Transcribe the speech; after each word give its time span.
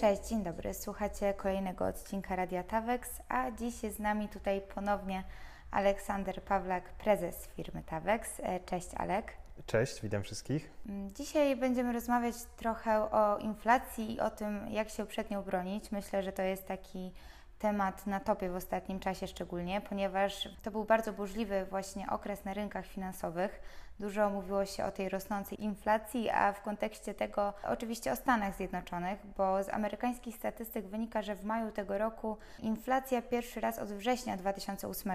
Cześć, 0.00 0.28
dzień 0.28 0.42
dobry. 0.42 0.74
Słuchacie 0.74 1.34
kolejnego 1.34 1.86
odcinka 1.86 2.36
Radia 2.36 2.62
Tawex, 2.62 3.10
a 3.28 3.50
dziś 3.50 3.82
jest 3.82 3.96
z 3.96 3.98
nami 3.98 4.28
tutaj 4.28 4.62
ponownie 4.74 5.24
Aleksander 5.70 6.42
Pawlak, 6.42 6.84
prezes 6.92 7.46
firmy 7.46 7.82
Tawex. 7.86 8.40
E, 8.42 8.60
cześć 8.60 8.88
Alek. 8.96 9.32
Cześć, 9.66 10.02
witam 10.02 10.22
wszystkich. 10.22 10.70
Mm, 10.88 11.14
dzisiaj 11.14 11.56
będziemy 11.56 11.92
rozmawiać 11.92 12.34
trochę 12.56 13.10
o 13.10 13.38
inflacji 13.38 14.14
i 14.14 14.20
o 14.20 14.30
tym, 14.30 14.70
jak 14.70 14.90
się 14.90 15.06
przed 15.06 15.30
nią 15.30 15.42
bronić. 15.42 15.92
Myślę, 15.92 16.22
że 16.22 16.32
to 16.32 16.42
jest 16.42 16.66
taki 16.66 17.12
temat 17.58 18.06
na 18.06 18.20
topie 18.20 18.50
w 18.50 18.56
ostatnim 18.56 19.00
czasie 19.00 19.26
szczególnie, 19.26 19.80
ponieważ 19.80 20.48
to 20.62 20.70
był 20.70 20.84
bardzo 20.84 21.12
burzliwy 21.12 21.66
właśnie 21.70 22.10
okres 22.10 22.44
na 22.44 22.54
rynkach 22.54 22.86
finansowych. 22.86 23.60
Dużo 24.00 24.30
mówiło 24.30 24.66
się 24.66 24.84
o 24.84 24.90
tej 24.90 25.08
rosnącej 25.08 25.64
inflacji, 25.64 26.30
a 26.30 26.52
w 26.52 26.62
kontekście 26.62 27.14
tego 27.14 27.52
oczywiście 27.68 28.12
o 28.12 28.16
Stanach 28.16 28.54
Zjednoczonych, 28.54 29.18
bo 29.36 29.62
z 29.62 29.68
amerykańskich 29.68 30.36
statystyk 30.36 30.86
wynika, 30.86 31.22
że 31.22 31.34
w 31.34 31.44
maju 31.44 31.72
tego 31.72 31.98
roku 31.98 32.36
inflacja 32.58 33.22
pierwszy 33.22 33.60
raz 33.60 33.78
od 33.78 33.88
września 33.88 34.36
2008 34.36 35.12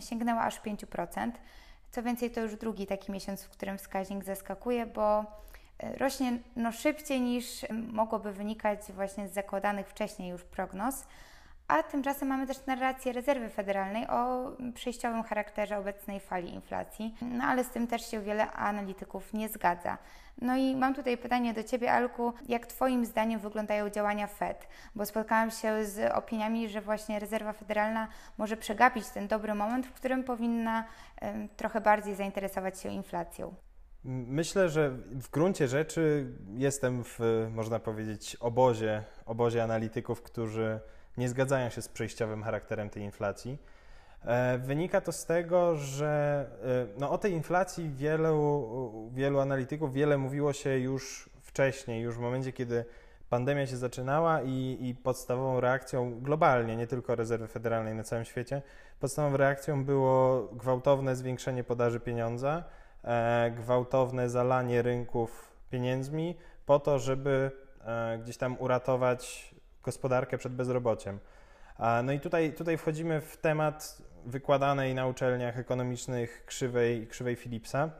sięgnęła 0.00 0.42
aż 0.42 0.60
5%. 0.60 1.30
Co 1.90 2.02
więcej, 2.02 2.30
to 2.30 2.40
już 2.40 2.56
drugi 2.56 2.86
taki 2.86 3.12
miesiąc, 3.12 3.42
w 3.42 3.48
którym 3.48 3.78
wskaźnik 3.78 4.24
zaskakuje, 4.24 4.86
bo 4.86 5.24
e, 5.78 5.98
rośnie 5.98 6.38
no, 6.56 6.72
szybciej 6.72 7.20
niż 7.20 7.66
mogłoby 7.70 8.32
wynikać 8.32 8.80
właśnie 8.92 9.28
z 9.28 9.32
zakładanych 9.32 9.88
wcześniej 9.88 10.30
już 10.30 10.44
prognoz. 10.44 11.04
A 11.72 11.82
tymczasem 11.82 12.28
mamy 12.28 12.46
też 12.46 12.66
narrację 12.66 13.12
rezerwy 13.12 13.48
federalnej 13.48 14.06
o 14.06 14.50
przejściowym 14.74 15.22
charakterze 15.22 15.78
obecnej 15.78 16.20
fali 16.20 16.54
inflacji, 16.54 17.14
no 17.22 17.44
ale 17.44 17.64
z 17.64 17.70
tym 17.70 17.86
też 17.86 18.10
się 18.10 18.20
wiele 18.20 18.52
analityków 18.52 19.32
nie 19.32 19.48
zgadza. 19.48 19.98
No 20.40 20.56
i 20.56 20.76
mam 20.76 20.94
tutaj 20.94 21.18
pytanie 21.18 21.54
do 21.54 21.62
Ciebie, 21.62 21.92
Alku, 21.92 22.32
jak 22.48 22.66
Twoim 22.66 23.04
zdaniem 23.04 23.40
wyglądają 23.40 23.90
działania 23.90 24.26
Fed? 24.26 24.68
Bo 24.94 25.06
spotkałam 25.06 25.50
się 25.50 25.84
z 25.84 26.12
opiniami, 26.12 26.68
że 26.68 26.80
właśnie 26.80 27.18
rezerwa 27.18 27.52
federalna 27.52 28.08
może 28.38 28.56
przegapić 28.56 29.08
ten 29.08 29.28
dobry 29.28 29.54
moment, 29.54 29.86
w 29.86 29.92
którym 29.92 30.24
powinna 30.24 30.84
um, 31.22 31.48
trochę 31.56 31.80
bardziej 31.80 32.14
zainteresować 32.14 32.80
się 32.80 32.88
inflacją. 32.88 33.54
Myślę, 34.04 34.68
że 34.68 34.90
w 35.10 35.30
gruncie 35.30 35.68
rzeczy 35.68 36.26
jestem 36.54 37.04
w, 37.04 37.18
można 37.54 37.78
powiedzieć, 37.78 38.36
obozie, 38.40 39.04
obozie 39.26 39.62
analityków, 39.62 40.22
którzy 40.22 40.80
nie 41.16 41.28
zgadzają 41.28 41.70
się 41.70 41.82
z 41.82 41.88
przejściowym 41.88 42.42
charakterem 42.42 42.90
tej 42.90 43.02
inflacji. 43.02 43.58
E, 44.24 44.58
wynika 44.58 45.00
to 45.00 45.12
z 45.12 45.26
tego, 45.26 45.76
że 45.76 46.46
e, 46.64 47.00
no, 47.00 47.10
o 47.10 47.18
tej 47.18 47.32
inflacji 47.32 47.90
wielu, 47.90 49.10
wielu 49.14 49.40
analityków 49.40 49.92
wiele 49.92 50.18
mówiło 50.18 50.52
się 50.52 50.78
już 50.78 51.30
wcześniej, 51.42 52.02
już 52.02 52.16
w 52.16 52.20
momencie, 52.20 52.52
kiedy 52.52 52.84
pandemia 53.30 53.66
się 53.66 53.76
zaczynała 53.76 54.42
i, 54.42 54.78
i, 54.80 54.94
podstawową 54.94 55.60
reakcją 55.60 56.20
globalnie, 56.20 56.76
nie 56.76 56.86
tylko 56.86 57.14
rezerwy 57.14 57.48
federalnej 57.48 57.94
na 57.94 58.02
całym 58.02 58.24
świecie, 58.24 58.62
podstawową 59.00 59.36
reakcją 59.36 59.84
było 59.84 60.48
gwałtowne 60.52 61.16
zwiększenie 61.16 61.64
podaży 61.64 62.00
pieniądza, 62.00 62.64
e, 63.04 63.50
gwałtowne 63.50 64.30
zalanie 64.30 64.82
rynków 64.82 65.52
pieniędzmi 65.70 66.36
po 66.66 66.80
to, 66.80 66.98
żeby 66.98 67.50
e, 67.84 68.18
gdzieś 68.18 68.36
tam 68.36 68.56
uratować 68.58 69.51
gospodarkę 69.82 70.38
przed 70.38 70.52
bezrobociem. 70.52 71.18
No 72.04 72.12
i 72.12 72.20
tutaj, 72.20 72.52
tutaj 72.52 72.78
wchodzimy 72.78 73.20
w 73.20 73.36
temat 73.36 74.02
wykładanej 74.26 74.94
na 74.94 75.06
uczelniach 75.06 75.58
ekonomicznych 75.58 76.44
krzywej, 76.46 77.06
krzywej 77.06 77.36
Philipsa, 77.36 77.90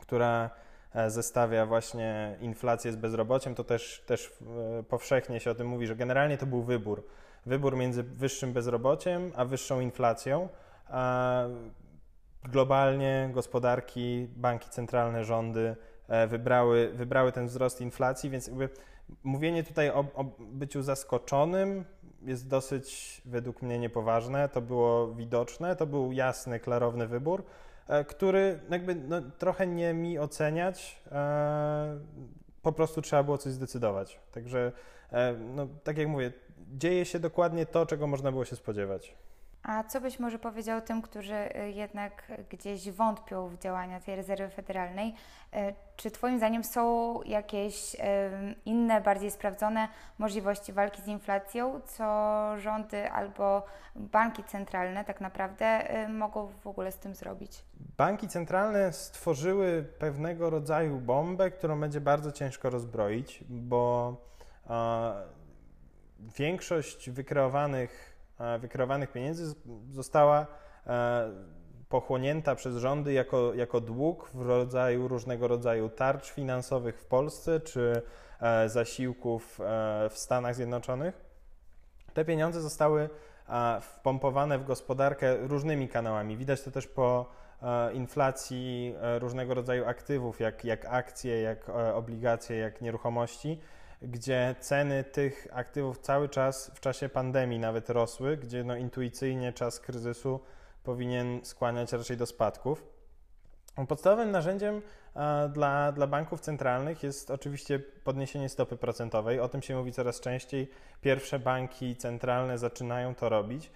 która 0.00 0.50
e, 0.94 1.10
zestawia 1.10 1.66
właśnie 1.66 2.36
inflację 2.40 2.92
z 2.92 2.96
bezrobociem. 2.96 3.54
To 3.54 3.64
też, 3.64 4.04
też 4.06 4.32
e, 4.78 4.82
powszechnie 4.82 5.40
się 5.40 5.50
o 5.50 5.54
tym 5.54 5.66
mówi, 5.66 5.86
że 5.86 5.96
generalnie 5.96 6.38
to 6.38 6.46
był 6.46 6.62
wybór. 6.62 7.06
Wybór 7.46 7.76
między 7.76 8.02
wyższym 8.02 8.52
bezrobociem 8.52 9.32
a 9.36 9.44
wyższą 9.44 9.80
inflacją. 9.80 10.48
Globalnie 12.44 13.30
gospodarki, 13.32 14.28
banki 14.36 14.70
centralne, 14.70 15.24
rządy 15.24 15.76
e, 16.08 16.26
wybrały, 16.26 16.90
wybrały 16.94 17.32
ten 17.32 17.46
wzrost 17.46 17.80
inflacji, 17.80 18.30
więc 18.30 18.46
jakby 18.46 18.68
Mówienie 19.24 19.64
tutaj 19.64 19.90
o, 19.90 20.04
o, 20.14 20.24
byciu 20.38 20.82
zaskoczonym 20.82 21.84
jest 22.22 22.48
dosyć 22.48 23.22
według 23.24 23.62
mnie 23.62 23.78
niepoważne. 23.78 24.48
To 24.48 24.60
było 24.60 25.14
widoczne, 25.14 25.76
to 25.76 25.86
był 25.86 26.12
jasny, 26.12 26.60
klarowny 26.60 27.06
wybór, 27.06 27.44
e, 27.88 28.04
który 28.04 28.60
jakby 28.70 28.94
no, 28.94 29.20
trochę 29.38 29.66
nie 29.66 29.94
mi 29.94 30.18
oceniać. 30.18 31.02
E, 31.12 31.98
po 32.62 32.72
prostu 32.72 33.02
trzeba 33.02 33.22
było 33.22 33.38
coś 33.38 33.52
zdecydować. 33.52 34.20
Także, 34.32 34.72
e, 35.12 35.32
no, 35.32 35.66
tak 35.84 35.98
jak 35.98 36.08
mówię, 36.08 36.32
dzieje 36.58 37.04
się 37.04 37.18
dokładnie 37.18 37.66
to, 37.66 37.86
czego 37.86 38.06
można 38.06 38.32
było 38.32 38.44
się 38.44 38.56
spodziewać. 38.56 39.16
A 39.66 39.84
co 39.84 40.00
byś 40.00 40.18
może 40.18 40.38
powiedział 40.38 40.80
tym, 40.80 41.02
którzy 41.02 41.34
y, 41.34 41.70
jednak 41.70 42.32
gdzieś 42.50 42.90
wątpią 42.90 43.48
w 43.48 43.58
działania 43.58 44.00
tej 44.00 44.16
rezerwy 44.16 44.48
federalnej? 44.48 45.14
Y, 45.54 45.74
czy 45.96 46.10
Twoim 46.10 46.38
zdaniem 46.38 46.64
są 46.64 47.22
jakieś 47.22 47.94
y, 47.94 47.98
inne, 48.64 49.00
bardziej 49.00 49.30
sprawdzone 49.30 49.88
możliwości 50.18 50.72
walki 50.72 51.02
z 51.02 51.06
inflacją, 51.06 51.80
co 51.86 52.04
rządy 52.58 53.10
albo 53.10 53.66
banki 53.96 54.44
centralne 54.44 55.04
tak 55.04 55.20
naprawdę 55.20 55.88
mogą 56.08 56.46
w 56.46 56.66
ogóle 56.66 56.92
z 56.92 56.98
tym 56.98 57.14
zrobić? 57.14 57.64
Banki 57.96 58.28
centralne 58.28 58.92
stworzyły 58.92 59.84
pewnego 59.98 60.50
rodzaju 60.50 61.00
bombę, 61.00 61.50
którą 61.50 61.80
będzie 61.80 62.00
bardzo 62.00 62.32
ciężko 62.32 62.70
rozbroić, 62.70 63.44
bo 63.48 64.16
większość 66.38 67.10
wykreowanych 67.10 68.15
wykreowanych 68.58 69.12
pieniędzy 69.12 69.54
została 69.90 70.46
e, 70.86 71.30
pochłonięta 71.88 72.54
przez 72.54 72.76
rządy 72.76 73.12
jako, 73.12 73.54
jako 73.54 73.80
dług 73.80 74.30
w 74.34 74.42
rodzaju 74.42 75.08
różnego 75.08 75.48
rodzaju 75.48 75.88
tarcz 75.88 76.30
finansowych 76.30 77.00
w 77.00 77.04
Polsce 77.04 77.60
czy 77.60 78.02
e, 78.40 78.68
zasiłków 78.68 79.60
w 80.10 80.18
Stanach 80.18 80.54
Zjednoczonych. 80.54 81.24
Te 82.14 82.24
pieniądze 82.24 82.60
zostały 82.60 83.08
wpompowane 83.80 84.58
w 84.58 84.64
gospodarkę 84.64 85.36
różnymi 85.36 85.88
kanałami. 85.88 86.36
Widać 86.36 86.62
to 86.62 86.70
też 86.70 86.86
po 86.86 87.30
inflacji 87.92 88.94
różnego 89.18 89.54
rodzaju 89.54 89.84
aktywów, 89.84 90.40
jak, 90.40 90.64
jak 90.64 90.84
akcje, 90.84 91.40
jak 91.40 91.68
obligacje, 91.94 92.56
jak 92.56 92.80
nieruchomości 92.80 93.60
gdzie 94.02 94.54
ceny 94.60 95.04
tych 95.04 95.48
aktywów 95.52 95.98
cały 95.98 96.28
czas 96.28 96.70
w 96.74 96.80
czasie 96.80 97.08
pandemii 97.08 97.58
nawet 97.58 97.90
rosły, 97.90 98.36
gdzie 98.36 98.64
no 98.64 98.76
intuicyjnie 98.76 99.52
czas 99.52 99.80
kryzysu 99.80 100.40
powinien 100.84 101.40
skłaniać 101.44 101.92
raczej 101.92 102.16
do 102.16 102.26
spadków. 102.26 102.86
Podstawowym 103.88 104.30
narzędziem 104.30 104.82
dla, 105.52 105.92
dla 105.92 106.06
banków 106.06 106.40
centralnych 106.40 107.02
jest 107.02 107.30
oczywiście 107.30 107.78
podniesienie 107.78 108.48
stopy 108.48 108.76
procentowej. 108.76 109.40
O 109.40 109.48
tym 109.48 109.62
się 109.62 109.76
mówi 109.76 109.92
coraz 109.92 110.20
częściej. 110.20 110.70
Pierwsze 111.00 111.38
banki 111.38 111.96
centralne 111.96 112.58
zaczynają 112.58 113.14
to 113.14 113.28
robić. 113.28 113.70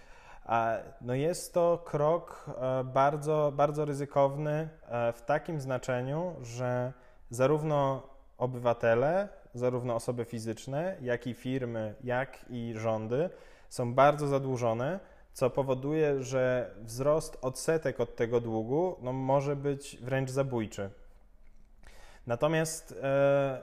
No 1.00 1.14
jest 1.14 1.54
to 1.54 1.82
krok 1.84 2.46
bardzo, 2.84 3.52
bardzo 3.56 3.84
ryzykowny 3.84 4.68
w 5.14 5.22
takim 5.26 5.60
znaczeniu, 5.60 6.36
że 6.42 6.92
zarówno 7.30 8.02
obywatele, 8.38 9.28
zarówno 9.54 9.94
osoby 9.94 10.24
fizyczne, 10.24 10.96
jak 11.00 11.26
i 11.26 11.34
firmy, 11.34 11.94
jak 12.04 12.44
i 12.48 12.74
rządy 12.76 13.30
są 13.68 13.94
bardzo 13.94 14.26
zadłużone, 14.26 15.00
co 15.32 15.50
powoduje, 15.50 16.22
że 16.22 16.74
wzrost 16.82 17.38
odsetek 17.42 18.00
od 18.00 18.16
tego 18.16 18.40
długu 18.40 18.96
no, 19.02 19.12
może 19.12 19.56
być 19.56 19.96
wręcz 20.00 20.30
zabójczy. 20.30 20.90
Natomiast 22.26 22.94
e, 23.02 23.62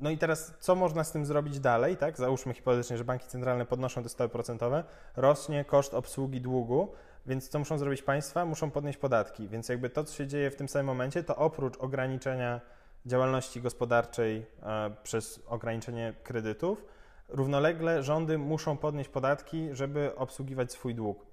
no 0.00 0.10
i 0.10 0.18
teraz, 0.18 0.54
co 0.60 0.74
można 0.74 1.04
z 1.04 1.12
tym 1.12 1.26
zrobić 1.26 1.60
dalej? 1.60 1.96
Tak? 1.96 2.16
Załóżmy 2.16 2.54
hipotetycznie, 2.54 2.98
że 2.98 3.04
banki 3.04 3.26
centralne 3.26 3.66
podnoszą 3.66 4.02
te 4.02 4.08
stopy 4.08 4.32
procentowe, 4.32 4.84
rośnie 5.16 5.64
koszt 5.64 5.94
obsługi 5.94 6.40
długu, 6.40 6.92
więc 7.26 7.48
co 7.48 7.58
muszą 7.58 7.78
zrobić 7.78 8.02
państwa? 8.02 8.44
Muszą 8.44 8.70
podnieść 8.70 8.98
podatki. 8.98 9.48
Więc 9.48 9.68
jakby 9.68 9.90
to, 9.90 10.04
co 10.04 10.14
się 10.14 10.26
dzieje 10.26 10.50
w 10.50 10.56
tym 10.56 10.68
samym 10.68 10.86
momencie, 10.86 11.24
to 11.24 11.36
oprócz 11.36 11.76
ograniczenia 11.78 12.60
działalności 13.06 13.60
gospodarczej 13.60 14.46
e, 14.62 14.90
przez 15.02 15.42
ograniczenie 15.46 16.14
kredytów, 16.22 16.84
równolegle 17.28 18.02
rządy 18.02 18.38
muszą 18.38 18.76
podnieść 18.76 19.10
podatki, 19.10 19.68
żeby 19.72 20.16
obsługiwać 20.16 20.72
swój 20.72 20.94
dług. 20.94 21.26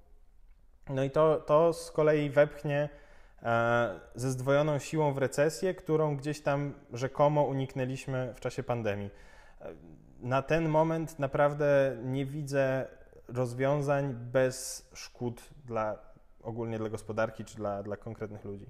No 0.88 1.04
i 1.04 1.10
to, 1.10 1.36
to 1.36 1.72
z 1.72 1.90
kolei 1.90 2.30
wepchnie 2.30 2.88
e, 3.42 4.00
ze 4.14 4.30
zdwojoną 4.30 4.78
siłą 4.78 5.12
w 5.12 5.18
recesję, 5.18 5.74
którą 5.74 6.16
gdzieś 6.16 6.40
tam 6.40 6.74
rzekomo 6.92 7.42
uniknęliśmy 7.42 8.34
w 8.36 8.40
czasie 8.40 8.62
pandemii. 8.62 9.10
E, 9.60 9.74
na 10.20 10.42
ten 10.42 10.68
moment 10.68 11.18
naprawdę 11.18 11.96
nie 12.04 12.26
widzę 12.26 12.86
rozwiązań 13.28 14.14
bez 14.14 14.88
szkód 14.94 15.42
dla 15.64 15.98
ogólnie 16.42 16.78
dla 16.78 16.88
gospodarki 16.88 17.44
czy 17.44 17.56
dla, 17.56 17.82
dla 17.82 17.96
konkretnych 17.96 18.44
ludzi. 18.44 18.66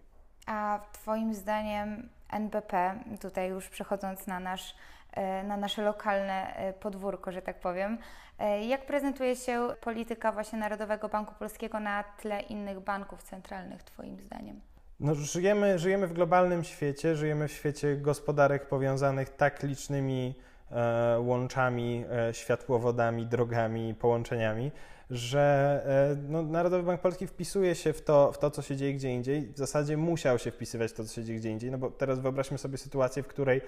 A 0.49 0.81
Twoim 0.93 1.35
zdaniem 1.35 2.09
NBP, 2.31 2.95
tutaj 3.21 3.49
już 3.49 3.69
przechodząc 3.69 4.27
na, 4.27 4.41
nasz, 4.41 4.75
e, 5.13 5.43
na 5.45 5.57
nasze 5.57 5.83
lokalne 5.83 6.57
e, 6.57 6.73
podwórko, 6.73 7.33
że 7.33 7.43
tak 7.43 7.61
powiem, 7.61 7.99
e, 8.39 8.65
jak 8.65 8.87
prezentuje 8.87 9.37
się 9.37 9.69
polityka 9.81 10.33
właśnie 10.33 10.59
Narodowego 10.59 11.09
Banku 11.09 11.35
Polskiego 11.35 11.81
na 11.81 12.05
tle 12.05 12.41
innych 12.41 12.81
banków 12.81 13.23
centralnych, 13.23 13.83
Twoim 13.83 14.21
zdaniem? 14.21 14.61
No, 15.01 15.15
żyjemy, 15.15 15.79
żyjemy 15.79 16.07
w 16.07 16.13
globalnym 16.13 16.65
świecie, 16.65 17.17
żyjemy 17.17 17.49
w 17.49 17.53
świecie 17.53 17.97
gospodarek 17.97 18.69
powiązanych 18.69 19.31
tak 19.31 19.63
licznymi 19.63 20.35
łączami, 21.19 22.05
e, 22.11 22.35
światłowodami, 22.35 23.27
drogami, 23.27 23.95
połączeniami, 23.95 24.71
że 25.11 25.83
e, 25.87 26.17
no, 26.29 26.43
Narodowy 26.43 26.83
Bank 26.83 27.01
Polski 27.01 27.27
wpisuje 27.27 27.75
się 27.75 27.93
w 27.93 28.03
to, 28.03 28.33
w 28.33 28.39
to, 28.39 28.51
co 28.51 28.63
się 28.63 28.77
dzieje 28.77 28.95
gdzie 28.95 29.15
indziej. 29.15 29.53
W 29.53 29.59
zasadzie 29.59 29.97
musiał 29.97 30.39
się 30.39 30.51
wpisywać 30.51 30.91
w 30.91 30.95
to, 30.95 31.05
co 31.05 31.15
się 31.15 31.25
dzieje 31.25 31.39
gdzie 31.39 31.51
indziej, 31.51 31.71
no 31.71 31.79
bo 31.79 31.91
teraz 31.91 32.21
wyobraźmy 32.21 32.59
sobie 32.59 32.79
sytuację, 32.79 33.23
w 33.23 33.27
której 33.27 33.61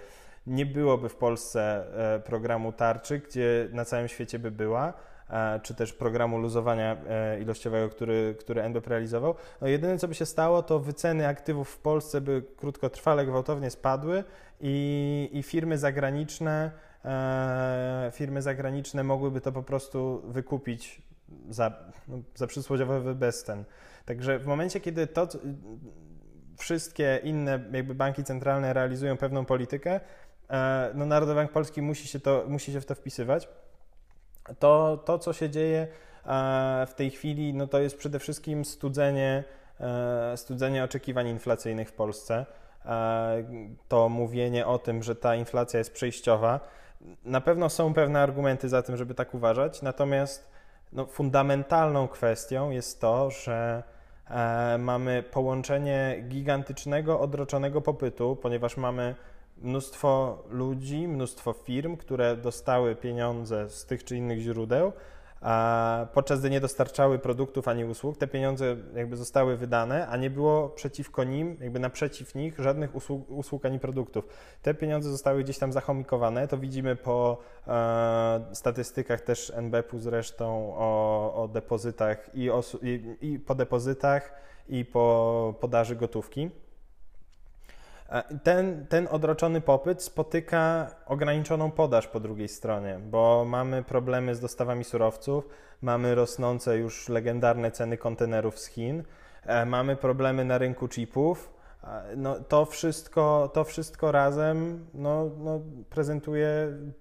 nie 0.47 0.67
byłoby 0.67 1.09
w 1.09 1.17
Polsce 1.17 1.85
e, 2.17 2.21
programu 2.21 2.73
tarczy, 2.73 3.19
gdzie 3.19 3.69
na 3.73 3.85
całym 3.85 4.09
świecie 4.09 4.39
by 4.39 4.51
była 4.51 4.93
e, 5.31 5.61
czy 5.63 5.75
też 5.75 5.93
programu 5.93 6.39
luzowania 6.39 6.97
ilościowego, 7.41 7.89
który, 7.89 8.37
który 8.39 8.63
NBP 8.63 8.91
realizował. 8.91 9.35
No 9.61 9.69
jedyne, 9.69 9.99
co 9.99 10.09
by 10.09 10.15
się 10.15 10.27
stało, 10.27 10.63
to 10.63 10.79
wyceny 10.79 11.29
aktywów 11.29 11.71
w 11.71 11.79
Polsce 11.79 12.21
by 12.21 12.43
krótkotrwale, 12.57 13.27
gwałtownie 13.27 13.71
spadły 13.71 14.25
i, 14.61 15.29
i 15.33 15.43
firmy 15.43 15.79
zagraniczne 15.79 16.71
firmy 18.13 18.43
zagraniczne 18.43 19.05
mogłyby 19.05 19.41
to 19.41 19.53
po 19.53 19.63
prostu 19.63 20.23
wykupić 20.25 21.03
za, 21.49 21.73
no, 22.09 22.19
za 22.35 22.47
przysłowiowy 22.47 23.15
bezcen. 23.15 23.65
Także 24.05 24.39
w 24.39 24.47
momencie, 24.47 24.81
kiedy 24.81 25.07
to 25.07 25.29
wszystkie 26.59 27.21
inne 27.25 27.61
jakby 27.73 27.95
banki 27.95 28.25
centralne 28.25 28.73
realizują 28.73 29.17
pewną 29.17 29.45
politykę, 29.45 30.01
e, 30.51 30.91
no 30.95 31.07
Narodowy 31.07 31.35
Bank 31.35 31.53
Polski 31.53 31.83
musi 31.83 32.09
się, 32.09 32.21
to, 32.21 32.45
musi 32.49 32.73
się 32.73 32.81
w 32.81 32.87
to 32.87 32.95
wpisywać. 32.95 33.49
To, 34.59 34.97
to, 34.97 35.19
co 35.19 35.33
się 35.33 35.51
dzieje 35.51 35.89
e, 36.27 36.87
w 36.87 36.95
tej 36.95 37.11
chwili, 37.11 37.55
no 37.55 37.67
to 37.67 37.81
jest 37.81 37.97
przede 37.97 38.19
wszystkim 38.19 38.65
studzenie, 38.65 39.45
e, 39.81 40.37
studzenie 40.37 40.85
oczekiwań 40.85 41.29
inflacyjnych 41.29 41.89
w 41.89 41.93
Polsce. 41.93 42.47
To 43.89 44.09
mówienie 44.09 44.67
o 44.67 44.79
tym, 44.79 45.03
że 45.03 45.17
ta 45.17 45.35
inflacja 45.35 45.79
jest 45.79 45.93
przejściowa. 45.93 46.61
Na 47.25 47.41
pewno 47.41 47.69
są 47.71 47.95
pewne 47.95 48.21
argumenty 48.21 48.69
za 48.69 48.83
tym, 48.83 48.97
żeby 48.97 49.15
tak 49.15 49.35
uważać, 49.35 49.83
natomiast 49.83 50.51
no, 50.93 51.07
fundamentalną 51.07 52.09
kwestią 52.09 52.71
jest 52.71 53.01
to, 53.01 53.31
że 53.31 53.83
e, 54.31 54.79
mamy 54.79 55.23
połączenie 55.23 56.25
gigantycznego, 56.29 57.21
odroczonego 57.21 57.81
popytu, 57.81 58.37
ponieważ 58.43 58.77
mamy 58.77 59.15
mnóstwo 59.59 60.43
ludzi, 60.51 61.09
mnóstwo 61.09 61.53
firm, 61.53 61.97
które 61.97 62.37
dostały 62.37 62.97
pieniądze 62.97 63.71
z 63.71 63.87
tych 63.87 64.05
czy 64.05 64.17
innych 64.17 64.41
źródeł, 64.41 64.93
podczas 66.15 66.41
gdy 66.41 66.51
nie 66.51 66.61
dostarczały 66.61 67.19
produktów 67.19 67.69
ani 67.69 67.85
usług, 67.85 68.17
te 68.17 68.27
pieniądze 68.27 68.77
jakby 68.95 69.17
zostały 69.17 69.57
wydane, 69.57 70.07
a 70.09 70.17
nie 70.17 70.31
było 70.31 70.69
przeciwko 70.69 71.25
nim, 71.25 71.57
jakby 71.61 71.79
naprzeciw 71.79 72.35
nich 72.35 72.59
żadnych 72.59 72.95
usług, 72.95 73.31
usług 73.31 73.67
ani 73.67 73.79
produktów. 73.79 74.29
Te 74.63 74.75
pieniądze 74.75 75.11
zostały 75.11 75.45
gdzieś 75.45 75.59
tam 75.59 75.73
zachomikowane, 75.73 76.49
to 76.49 76.59
widzimy 76.59 76.97
po 76.97 77.39
e, 77.67 78.41
statystykach 78.53 79.21
też 79.21 79.53
NBP-u 79.57 79.99
zresztą 79.99 80.75
o, 80.77 81.35
o 81.43 81.49
depozytach 81.49 82.31
i, 82.35 82.51
i, 82.83 83.17
i 83.33 83.39
po 83.39 83.55
depozytach 83.55 84.33
i 84.69 84.85
po 84.85 85.55
podaży 85.61 85.97
gotówki. 85.97 86.51
Ten, 88.43 88.87
ten 88.87 89.09
odroczony 89.11 89.61
popyt 89.61 90.03
spotyka 90.03 90.91
ograniczoną 91.07 91.71
podaż 91.71 92.07
po 92.07 92.21
drugiej 92.21 92.49
stronie, 92.49 92.99
bo 93.03 93.45
mamy 93.45 93.83
problemy 93.83 94.35
z 94.35 94.41
dostawami 94.41 94.85
surowców, 94.85 95.49
mamy 95.83 96.15
rosnące 96.15 96.79
już 96.79 97.09
legendarne 97.09 97.71
ceny 97.71 97.97
kontenerów 97.97 98.59
z 98.59 98.67
Chin, 98.67 99.03
e, 99.47 99.67
mamy 99.67 99.97
problemy 99.97 100.45
na 100.45 100.59
rynku 100.59 100.89
chipów, 100.89 101.60
no, 102.17 102.41
to, 102.41 102.65
wszystko, 102.65 103.51
to 103.55 103.65
wszystko 103.65 104.13
razem 104.13 104.87
no, 104.95 105.31
no, 105.39 105.61
prezentuje 105.91 106.49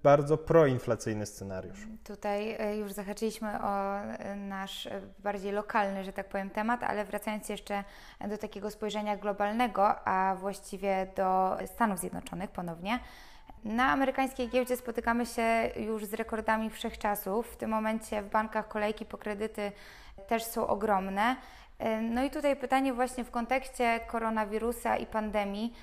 bardzo 0.02 0.38
proinflacyjny 0.38 1.26
scenariusz. 1.26 1.86
Tutaj 2.04 2.56
e, 2.58 2.76
już 2.76 2.92
zahaczyliśmy 2.92 3.62
o 3.62 3.98
e, 3.98 4.36
nasz 4.36 4.86
e, 4.86 5.00
bardziej 5.18 5.52
lokalny, 5.52 6.04
że 6.04 6.12
tak 6.12 6.28
powiem, 6.28 6.50
temat, 6.50 6.82
ale 6.82 7.04
wracając 7.04 7.48
jeszcze 7.48 7.84
do 8.28 8.38
takiego 8.38 8.70
spojrzenia 8.70 9.16
globalnego, 9.16 10.08
a 10.08 10.36
właściwie 10.40 11.06
do 11.16 11.56
Stanów 11.66 11.98
Zjednoczonych 11.98 12.50
ponownie. 12.50 13.00
Na 13.64 13.92
amerykańskiej 13.92 14.48
giełdzie 14.48 14.76
spotykamy 14.76 15.26
się 15.26 15.70
już 15.76 16.04
z 16.04 16.14
rekordami 16.14 16.70
wszechczasów. 16.70 17.46
W 17.46 17.56
tym 17.56 17.70
momencie 17.70 18.22
w 18.22 18.30
bankach 18.30 18.68
kolejki 18.68 19.06
po 19.06 19.18
kredyty 19.18 19.72
też 20.28 20.44
są 20.44 20.66
ogromne. 20.66 21.36
No 22.02 22.24
i 22.24 22.30
tutaj 22.30 22.56
pytanie 22.56 22.92
właśnie 22.92 23.24
w 23.24 23.30
kontekście 23.30 24.00
koronawirusa 24.06 24.96
i 24.96 25.06
pandemii. 25.06 25.74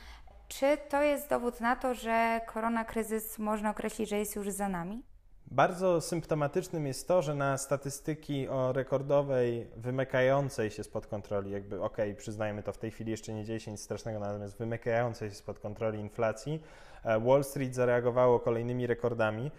Czy 0.48 0.78
to 0.90 1.02
jest 1.02 1.30
dowód 1.30 1.62
na 1.62 1.76
to, 1.76 1.94
że 1.94 2.42
koronakryzys 2.48 3.40
można 3.40 3.70
określić, 3.70 4.10
że 4.10 4.18
jest 4.18 4.36
już 4.36 4.50
za 4.50 4.70
nami? 4.70 5.04
Bardzo 5.52 6.02
symptomatycznym 6.02 6.88
jest 6.88 7.08
to, 7.08 7.22
że 7.22 7.36
na 7.36 7.58
statystyki 7.58 8.48
o 8.48 8.74
rekordowej, 8.74 9.68
wymykającej 9.76 10.72
się 10.72 10.84
spod 10.84 11.08
kontroli, 11.08 11.52
jakby 11.52 11.84
ok, 11.84 11.98
przyznajmy 12.18 12.64
to 12.64 12.74
w 12.74 12.78
tej 12.78 12.92
chwili 12.92 13.12
jeszcze 13.12 13.34
nie 13.34 13.46
dzieje 13.46 13.60
się 13.60 13.72
nic 13.72 13.82
strasznego, 13.82 14.20
natomiast 14.20 14.58
wymykającej 14.58 15.30
się 15.30 15.36
spod 15.36 15.60
kontroli 15.60 16.00
inflacji, 16.00 16.64
e, 17.04 17.20
Wall 17.20 17.44
Street 17.44 17.76
zareagowało 17.76 18.40
kolejnymi 18.40 18.88
rekordami. 18.88 19.52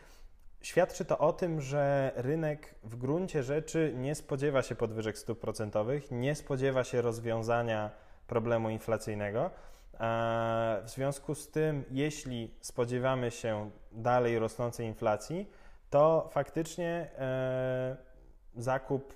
Świadczy 0.62 1.04
to 1.04 1.18
o 1.18 1.32
tym, 1.32 1.60
że 1.60 2.12
rynek 2.16 2.74
w 2.82 2.96
gruncie 2.96 3.42
rzeczy 3.42 3.92
nie 3.96 4.14
spodziewa 4.14 4.62
się 4.62 4.74
podwyżek 4.74 5.18
stóp 5.18 5.40
procentowych, 5.40 6.10
nie 6.10 6.34
spodziewa 6.34 6.84
się 6.84 7.02
rozwiązania 7.02 7.90
problemu 8.26 8.70
inflacyjnego. 8.70 9.50
W 10.84 10.90
związku 10.90 11.34
z 11.34 11.50
tym, 11.50 11.84
jeśli 11.90 12.54
spodziewamy 12.60 13.30
się 13.30 13.70
dalej 13.92 14.38
rosnącej 14.38 14.86
inflacji, 14.86 15.50
to 15.90 16.28
faktycznie 16.32 17.10
e, 17.18 17.96
zakup 18.56 19.14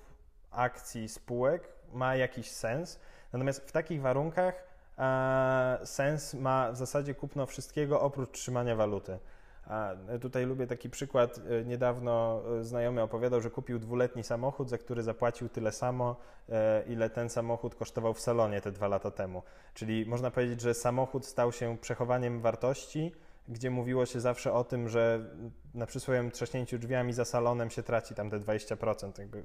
akcji 0.51 1.09
spółek 1.09 1.69
ma 1.93 2.15
jakiś 2.15 2.51
sens. 2.51 2.99
Natomiast 3.33 3.67
w 3.67 3.71
takich 3.71 4.01
warunkach 4.01 4.63
e, 4.97 5.79
sens 5.83 6.33
ma 6.33 6.71
w 6.71 6.77
zasadzie 6.77 7.15
kupno 7.15 7.45
wszystkiego 7.45 8.01
oprócz 8.01 8.31
trzymania 8.31 8.75
waluty. 8.75 9.19
A 9.67 9.95
tutaj 10.21 10.45
lubię 10.45 10.67
taki 10.67 10.89
przykład. 10.89 11.39
E, 11.61 11.65
niedawno 11.65 12.41
e, 12.59 12.63
znajomy 12.63 13.01
opowiadał, 13.01 13.41
że 13.41 13.49
kupił 13.49 13.79
dwuletni 13.79 14.23
samochód, 14.23 14.69
za 14.69 14.77
który 14.77 15.03
zapłacił 15.03 15.49
tyle 15.49 15.71
samo, 15.71 16.15
e, 16.49 16.83
ile 16.87 17.09
ten 17.09 17.29
samochód 17.29 17.75
kosztował 17.75 18.13
w 18.13 18.19
salonie 18.19 18.61
te 18.61 18.71
dwa 18.71 18.87
lata 18.87 19.11
temu. 19.11 19.43
Czyli 19.73 20.05
można 20.05 20.31
powiedzieć, 20.31 20.61
że 20.61 20.73
samochód 20.73 21.25
stał 21.25 21.51
się 21.51 21.77
przechowaniem 21.77 22.41
wartości, 22.41 23.11
gdzie 23.47 23.69
mówiło 23.69 24.05
się 24.05 24.19
zawsze 24.19 24.53
o 24.53 24.63
tym, 24.63 24.89
że 24.89 25.29
na 25.73 25.85
przysłowiem 25.85 26.31
trzaśnięciu 26.31 26.77
drzwiami 26.77 27.13
za 27.13 27.25
salonem 27.25 27.69
się 27.69 27.83
traci 27.83 28.15
tam 28.15 28.29
te 28.29 28.39
20%. 28.39 29.19
Jakby 29.19 29.43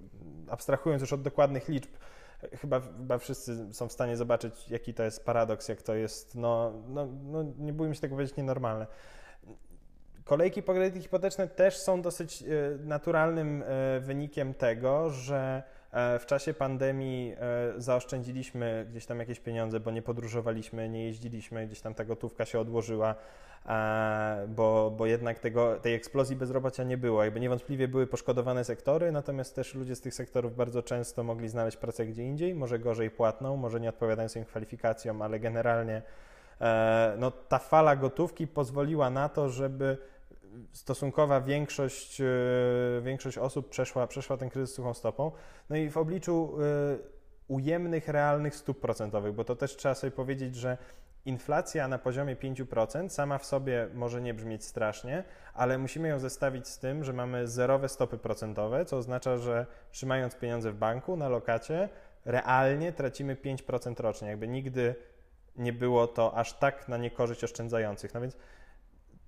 abstrahując 0.50 1.00
już 1.00 1.12
od 1.12 1.22
dokładnych 1.22 1.68
liczb, 1.68 1.90
chyba, 2.60 2.80
chyba 2.80 3.18
wszyscy 3.18 3.75
są 3.75 3.88
w 3.88 3.92
stanie 3.92 4.16
zobaczyć, 4.16 4.68
jaki 4.68 4.94
to 4.94 5.02
jest 5.02 5.25
paradoks, 5.25 5.68
jak 5.68 5.82
to 5.82 5.94
jest, 5.94 6.34
no, 6.34 6.72
no, 6.88 7.06
no 7.25 7.42
nie 7.58 7.72
bójmy 7.72 7.94
się 7.94 8.00
tego 8.00 8.14
powiedzieć, 8.16 8.37
nienormalne. 8.37 8.87
Kolejki 10.28 10.62
po 10.62 10.75
kredyty 10.75 11.00
hipoteczne 11.00 11.49
też 11.49 11.76
są 11.76 12.02
dosyć 12.02 12.42
e, 12.42 12.47
naturalnym 12.85 13.62
e, 13.62 14.00
wynikiem 14.00 14.54
tego, 14.54 15.11
że 15.11 15.62
e, 15.92 16.18
w 16.18 16.26
czasie 16.26 16.54
pandemii 16.54 17.37
zaoszczędziliśmy 17.76 18.87
gdzieś 18.90 19.06
tam 19.06 19.18
jakieś 19.18 19.40
pieniądze, 19.40 19.80
bo 19.80 19.90
nie 19.90 20.02
podróżowaliśmy, 20.02 20.88
nie 20.88 21.04
jeździliśmy, 21.04 21.66
gdzieś 21.66 21.80
tam 21.80 21.94
ta 21.94 22.04
gotówka 22.04 22.44
się 22.44 22.61
odłożyła, 22.61 23.14
bo, 24.49 24.94
bo 24.97 25.06
jednak 25.06 25.38
tego, 25.38 25.76
tej 25.76 25.94
eksplozji 25.94 26.37
bezrobocia 26.37 26.85
nie 26.85 26.97
było. 26.97 27.25
Jakby 27.25 27.40
niewątpliwie 27.40 27.88
były 27.88 28.06
poszkodowane 28.06 28.64
sektory, 28.64 29.12
natomiast 29.12 29.54
też 29.54 29.75
ludzie 29.75 29.97
z 29.97 30.00
tych 30.00 30.14
sektorów 30.14 30.56
bardzo 30.56 30.82
często 30.82 31.25
mogli 31.25 31.49
znaleźć 31.49 31.76
pracę 31.76 32.06
gdzie 32.06 32.23
indziej, 32.23 32.54
może 32.54 32.78
gorzej 32.78 33.11
płatną, 33.11 33.56
może 33.56 33.80
nie 33.80 33.88
odpowiadają 33.88 34.28
swoim 34.28 34.47
kwalifikacjom, 34.47 35.23
ale 35.23 35.40
generalnie 35.40 36.02
no, 37.18 37.30
ta 37.30 37.58
fala 37.58 37.97
gotówki 37.97 38.47
pozwoliła 38.47 39.11
na 39.11 39.28
to, 39.28 39.49
żeby 39.49 39.99
stosunkowa 40.73 41.41
większość, 41.41 42.21
e, 42.21 42.25
większość 43.03 43.38
osób 43.38 43.69
przeszła, 43.69 44.07
przeszła 44.07 44.37
ten 44.37 44.50
kryzys 44.50 44.75
suchą 44.75 44.95
stopą. 44.95 45.33
No 45.71 45.77
i 45.77 45.91
w 45.91 45.97
obliczu 45.97 46.59
e, 46.62 46.99
ujemnych, 47.49 48.09
realnych 48.09 48.57
stóp 48.57 48.81
procentowych, 48.81 49.35
bo 49.35 49.45
to 49.45 49.57
też 49.57 49.77
trzeba 49.77 49.95
sobie 49.95 50.11
powiedzieć, 50.11 50.57
że 50.57 50.79
inflacja 51.25 51.88
na 51.88 51.99
poziomie 51.99 52.37
5% 52.37 53.09
sama 53.09 53.38
w 53.38 53.45
sobie 53.45 53.88
może 53.95 54.21
nie 54.21 54.35
brzmieć 54.35 54.65
strasznie, 54.65 55.25
ale 55.55 55.79
musimy 55.79 56.09
ją 56.09 56.19
zestawić 56.19 56.69
z 56.69 56.79
tym, 56.79 57.05
że 57.05 57.12
mamy 57.12 57.49
zerowe 57.49 57.88
stopy 57.88 58.19
procentowe, 58.19 58.85
co 58.85 58.97
oznacza, 58.97 59.37
że 59.37 59.67
trzymając 59.91 60.37
pieniądze 60.37 60.73
w 60.73 60.77
banku 60.77 61.17
na 61.17 61.29
lokacie, 61.29 61.88
realnie 62.25 62.93
tracimy 62.93 63.37
5% 63.37 64.00
rocznie. 64.00 64.29
Jakby 64.29 64.49
nigdy 64.49 64.95
nie 65.57 65.73
było 65.73 66.07
to 66.07 66.35
aż 66.35 66.53
tak 66.53 66.88
na 66.88 66.97
niekorzyść 66.97 67.45
oszczędzających. 67.45 68.15
No 68.15 68.21
więc 68.21 68.37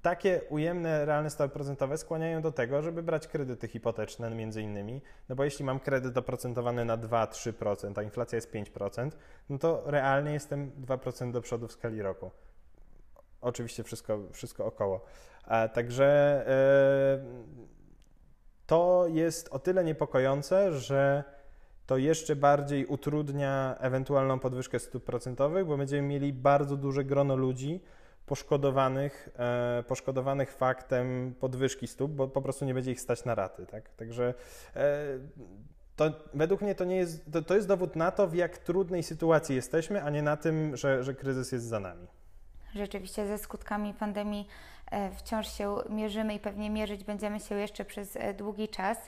takie 0.02 0.40
ujemne 0.49 1.04
realne 1.04 1.30
stopy 1.30 1.54
procentowe 1.54 1.99
skłaniają 1.99 2.42
do 2.42 2.52
tego, 2.52 2.83
żeby 2.83 3.02
brać 3.02 3.26
kredyty 3.26 3.69
hipoteczne 3.69 4.30
między 4.30 4.62
innymi, 4.62 5.02
no 5.28 5.37
bo 5.37 5.45
jeśli 5.45 5.64
mam 5.64 5.80
kredyt 5.80 6.16
oprocentowany 6.16 6.85
na 6.85 6.99
2-3%, 6.99 7.99
a 7.99 8.02
inflacja 8.02 8.37
jest 8.37 8.52
5%, 8.52 9.11
no 9.49 9.59
to 9.59 9.83
realnie 9.87 10.33
jestem 10.33 10.71
2% 10.87 11.33
do 11.33 11.40
przodu 11.40 11.69
w 11.69 11.73
skali 11.73 12.02
roku. 12.02 12.30
Oczywiście 13.40 13.85
wszystko, 13.85 14.19
wszystko 14.33 14.66
około. 14.66 15.04
A 15.45 15.69
także 15.69 16.07
e, 16.47 17.25
to 18.66 19.07
jest 19.09 19.49
o 19.49 19.59
tyle 19.59 19.85
niepokojące, 19.85 20.73
że 20.73 21.25
to 21.87 21.97
jeszcze 21.97 22.37
bardziej 22.37 22.87
utrudnia 22.87 23.76
ewentualną 23.80 24.38
podwyżkę 24.38 24.78
stóp 24.78 25.04
procentowych, 25.04 25.66
bo 25.66 25.76
będziemy 25.76 26.09
mieli 26.09 26.33
bardzo 26.33 26.76
duże 26.76 27.04
grono 27.04 27.37
ludzi, 27.37 27.80
poszkodowanych, 28.31 29.29
e, 29.39 29.83
poszkodowanych 29.83 30.53
faktem 30.53 31.35
podwyżki 31.41 31.87
stóp, 31.87 32.13
bo 32.13 32.29
po 32.29 32.43
prostu 32.43 32.65
nie 32.65 32.75
będzie 32.75 32.93
ich 32.93 33.01
stać 33.01 33.25
na 33.25 33.35
raty. 33.35 33.67
Tak? 33.67 33.91
Także 33.91 34.35
e, 34.77 35.19
to 35.97 36.11
według 36.35 36.61
mnie 36.61 36.75
to, 36.75 36.85
nie 36.85 36.97
jest, 36.97 37.33
to, 37.33 37.43
to 37.43 37.55
jest 37.55 37.69
dowód 37.69 37.97
na 37.97 38.11
to, 38.11 38.29
w 38.29 38.35
jak 38.35 38.59
trudnej 38.59 39.03
sytuacji 39.03 39.57
jesteśmy, 39.57 40.03
a 40.03 40.11
nie 40.11 40.23
na 40.23 40.37
tym, 40.37 40.77
że, 40.77 41.05
że 41.05 41.15
kryzys 41.15 41.53
jest 41.53 41.67
za 41.67 41.81
nami. 41.81 42.07
Rzeczywiście 42.75 43.27
ze 43.27 43.39
skutkami 43.39 43.95
pandemii 43.95 44.49
e, 44.91 45.11
wciąż 45.11 45.49
się 45.49 45.77
mierzymy 45.89 46.35
i 46.35 46.41
pewnie 46.41 46.71
mierzyć 46.71 47.05
będziemy 47.05 47.41
się 47.41 47.55
jeszcze 47.55 47.85
przez 47.85 48.17
e, 48.17 48.35
długi 48.35 48.69
czas. 48.69 48.99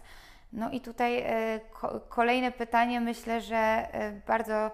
No 0.53 0.71
i 0.71 0.81
tutaj 0.81 1.19
e, 1.19 1.61
kolejne 2.09 2.53
pytanie, 2.53 3.01
myślę, 3.01 3.41
że 3.41 3.87
bardzo 4.27 4.71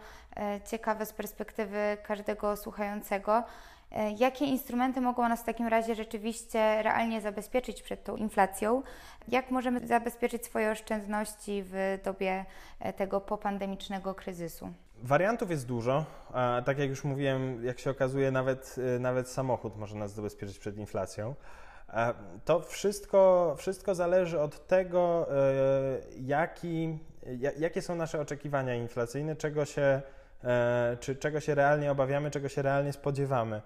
ciekawe 0.71 1.07
z 1.07 1.13
perspektywy 1.13 1.97
każdego 2.03 2.57
słuchającego. 2.57 3.45
E, 3.93 4.13
jakie 4.13 4.45
instrumenty 4.45 5.01
mogą 5.01 5.29
nas 5.29 5.43
w 5.43 5.45
takim 5.45 5.67
razie 5.67 5.95
rzeczywiście 5.95 6.83
realnie 6.83 7.21
zabezpieczyć 7.21 7.83
przed 7.83 8.05
tą 8.05 8.17
inflacją? 8.17 8.83
Jak 9.29 9.51
możemy 9.51 9.87
zabezpieczyć 9.87 10.45
swoje 10.47 10.71
oszczędności 10.71 11.65
w 11.67 11.99
dobie 12.05 12.45
e, 12.81 12.93
tego 12.93 13.21
popandemicznego 13.21 14.15
kryzysu? 14.15 14.73
Wariantów 15.03 15.51
jest 15.51 15.67
dużo. 15.67 16.05
Tak 16.65 16.79
jak 16.79 16.89
już 16.89 17.05
mówiłem, 17.05 17.65
jak 17.65 17.79
się 17.79 17.91
okazuje, 17.91 18.31
nawet, 18.31 18.77
e, 18.97 18.99
nawet 18.99 19.29
samochód 19.29 19.77
może 19.77 19.97
nas 19.97 20.13
zabezpieczyć 20.13 20.59
przed 20.59 20.77
inflacją. 20.77 21.35
To 22.45 22.61
wszystko, 22.61 23.55
wszystko 23.59 23.95
zależy 23.95 24.41
od 24.41 24.67
tego, 24.67 25.27
jaki, 26.21 26.99
jakie 27.59 27.83
są 27.83 27.95
nasze 27.95 28.21
oczekiwania 28.21 28.75
inflacyjne, 28.75 29.37
czego 29.37 29.65
się 29.65 30.03
czy 31.01 31.17
czego 31.17 31.41
się 31.41 31.55
realnie 31.55 31.91
obawiamy, 31.93 32.31
czego 32.31 32.49
się 32.49 32.63
realnie 32.63 32.93
spodziewamy. 32.93 33.63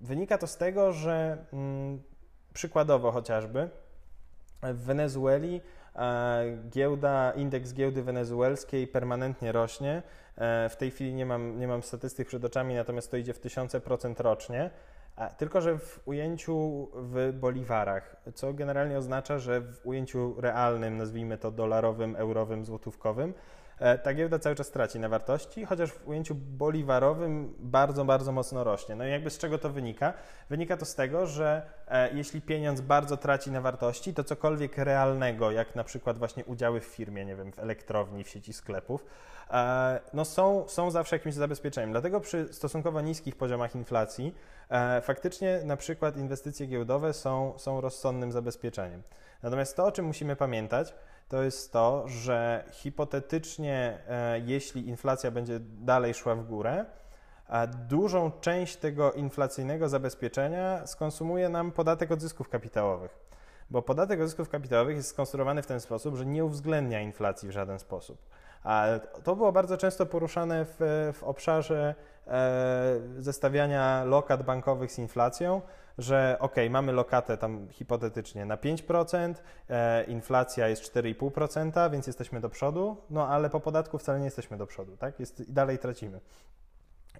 Wynika 0.00 0.38
to 0.38 0.46
z 0.46 0.56
tego, 0.56 0.92
że 0.92 1.44
mm, 1.52 2.02
przykładowo 2.54 3.12
chociażby 3.12 3.70
w 4.62 4.84
Wenezueli 4.84 5.60
e, 5.96 6.58
giełda, 6.70 7.32
indeks 7.36 7.74
giełdy 7.74 8.02
wenezuelskiej 8.02 8.86
permanentnie 8.86 9.52
rośnie. 9.52 10.02
E, 10.36 10.68
w 10.68 10.76
tej 10.76 10.90
chwili 10.90 11.14
nie 11.14 11.26
mam, 11.26 11.58
nie 11.58 11.68
mam 11.68 11.82
statystyk 11.82 12.28
przed 12.28 12.44
oczami, 12.44 12.74
natomiast 12.74 13.10
to 13.10 13.16
idzie 13.16 13.34
w 13.34 13.38
tysiące 13.38 13.80
procent 13.80 14.20
rocznie. 14.20 14.70
Tylko, 15.38 15.60
że 15.60 15.78
w 15.78 16.00
ujęciu 16.04 16.88
w 16.94 17.32
boliwarach, 17.32 18.16
co 18.34 18.52
generalnie 18.52 18.98
oznacza, 18.98 19.38
że 19.38 19.60
w 19.60 19.86
ujęciu 19.86 20.40
realnym, 20.40 20.96
nazwijmy 20.96 21.38
to 21.38 21.50
dolarowym, 21.50 22.16
eurowym, 22.16 22.64
złotówkowym, 22.64 23.34
E, 23.34 23.36
ta 24.02 24.14
giełda 24.14 24.38
cały 24.38 24.54
czas 24.54 24.70
traci 24.70 24.98
na 24.98 25.08
wartości, 25.08 25.64
chociaż 25.64 25.90
w 25.90 26.08
ujęciu 26.08 26.34
boliwarowym 26.34 27.54
bardzo, 27.58 28.04
bardzo 28.04 28.32
mocno 28.32 28.64
rośnie. 28.64 28.96
No 28.96 29.06
i 29.06 29.10
jakby 29.10 29.30
z 29.30 29.38
czego 29.38 29.58
to 29.58 29.70
wynika? 29.70 30.12
Wynika 30.50 30.76
to 30.76 30.84
z 30.84 30.94
tego, 30.94 31.26
że 31.26 31.62
e, 31.88 32.14
jeśli 32.14 32.40
pieniądz 32.40 32.80
bardzo 32.80 33.16
traci 33.16 33.50
na 33.50 33.60
wartości, 33.60 34.14
to 34.14 34.24
cokolwiek 34.24 34.78
realnego, 34.78 35.50
jak 35.50 35.74
na 35.74 35.84
przykład 35.84 36.18
właśnie 36.18 36.44
udziały 36.44 36.80
w 36.80 36.84
firmie, 36.84 37.24
nie 37.24 37.36
wiem, 37.36 37.52
w 37.52 37.58
elektrowni, 37.58 38.24
w 38.24 38.28
sieci 38.28 38.52
sklepów, 38.52 39.04
e, 39.50 40.00
no 40.12 40.24
są, 40.24 40.68
są 40.68 40.90
zawsze 40.90 41.16
jakimś 41.16 41.34
zabezpieczeniem. 41.34 41.90
Dlatego 41.90 42.20
przy 42.20 42.48
stosunkowo 42.52 43.00
niskich 43.00 43.36
poziomach 43.36 43.74
inflacji 43.74 44.34
faktycznie 45.02 45.60
na 45.64 45.76
przykład 45.76 46.16
inwestycje 46.16 46.66
giełdowe 46.66 47.12
są, 47.12 47.54
są 47.58 47.80
rozsądnym 47.80 48.32
zabezpieczeniem. 48.32 49.02
Natomiast 49.42 49.76
to, 49.76 49.84
o 49.84 49.92
czym 49.92 50.04
musimy 50.04 50.36
pamiętać, 50.36 50.94
to 51.32 51.42
jest 51.42 51.72
to, 51.72 52.08
że 52.08 52.64
hipotetycznie, 52.70 53.98
e, 54.08 54.38
jeśli 54.38 54.88
inflacja 54.88 55.30
będzie 55.30 55.60
dalej 55.60 56.14
szła 56.14 56.34
w 56.34 56.44
górę, 56.44 56.84
dużą 57.88 58.30
część 58.40 58.76
tego 58.76 59.12
inflacyjnego 59.12 59.88
zabezpieczenia 59.88 60.86
skonsumuje 60.86 61.48
nam 61.48 61.72
podatek 61.72 62.12
od 62.12 62.20
zysków 62.20 62.48
kapitałowych. 62.48 63.18
Bo 63.70 63.82
podatek 63.82 64.20
od 64.20 64.26
zysków 64.26 64.48
kapitałowych 64.48 64.96
jest 64.96 65.08
skonstruowany 65.08 65.62
w 65.62 65.66
ten 65.66 65.80
sposób, 65.80 66.16
że 66.16 66.26
nie 66.26 66.44
uwzględnia 66.44 67.00
inflacji 67.00 67.48
w 67.48 67.52
żaden 67.52 67.78
sposób. 67.78 68.18
A 68.64 68.86
to 69.24 69.36
było 69.36 69.52
bardzo 69.52 69.76
często 69.76 70.06
poruszane 70.06 70.64
w, 70.64 70.76
w 71.14 71.22
obszarze 71.22 71.94
e, 72.26 73.00
zestawiania 73.18 74.04
lokat 74.04 74.42
bankowych 74.42 74.92
z 74.92 74.98
inflacją, 74.98 75.62
że 75.98 76.36
ok, 76.40 76.56
mamy 76.70 76.92
lokatę 76.92 77.36
tam 77.36 77.68
hipotetycznie 77.70 78.44
na 78.44 78.56
5%, 78.56 79.34
e, 79.68 80.04
inflacja 80.04 80.68
jest 80.68 80.82
4,5%, 80.82 81.90
więc 81.90 82.06
jesteśmy 82.06 82.40
do 82.40 82.48
przodu, 82.48 82.96
no 83.10 83.28
ale 83.28 83.50
po 83.50 83.60
podatku 83.60 83.98
wcale 83.98 84.18
nie 84.18 84.24
jesteśmy 84.24 84.56
do 84.56 84.66
przodu, 84.66 84.96
tak? 84.96 85.20
Jest, 85.20 85.52
dalej 85.52 85.78
tracimy. 85.78 86.20